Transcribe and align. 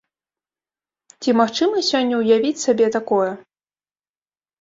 Ці 1.25 1.29
магчыма 1.41 1.83
сёння 1.89 2.15
ўявіць 2.21 2.63
сабе 2.65 2.87
такое? 2.97 3.29